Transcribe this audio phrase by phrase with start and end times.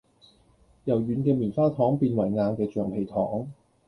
[0.85, 3.47] 由軟嘅棉花糖變為硬嘅橡皮糖